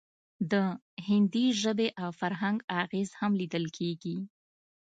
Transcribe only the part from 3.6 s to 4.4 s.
کیږي